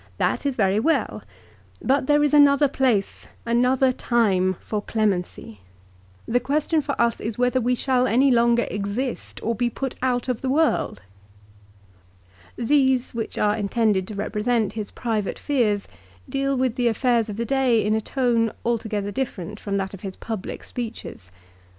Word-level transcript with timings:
That 0.17 0.47
is 0.47 0.55
very 0.55 0.79
well. 0.79 1.21
But 1.79 2.07
there 2.07 2.23
is 2.23 2.33
another 2.33 2.67
place, 2.67 3.27
another 3.45 3.91
time, 3.91 4.55
for 4.59 4.81
clemency. 4.81 5.59
The 6.27 6.39
question 6.39 6.81
for 6.81 6.99
us 6.99 7.19
is 7.19 7.37
whether 7.37 7.61
we 7.61 7.75
shall 7.75 8.07
any 8.07 8.31
longer 8.31 8.65
exist 8.71 9.39
or 9.43 9.53
be 9.53 9.69
put 9.69 9.93
out 10.01 10.27
of 10.27 10.41
the 10.41 10.49
world." 10.49 11.03
These, 12.55 13.11
which 13.13 13.37
are 13.37 13.55
intended 13.55 14.07
to 14.07 14.15
represent 14.15 14.73
his 14.73 14.89
private 14.89 15.37
fears, 15.37 15.87
deal 16.27 16.57
with 16.57 16.77
the 16.77 16.87
affairs 16.87 17.29
of 17.29 17.37
the 17.37 17.45
day 17.45 17.85
in 17.85 17.93
a 17.93 18.01
tone 18.01 18.51
altogether 18.65 19.11
different 19.11 19.59
from 19.59 19.77
that 19.77 19.93
of 19.93 20.01
his 20.01 20.15
public 20.15 20.63
speeches. 20.63 21.29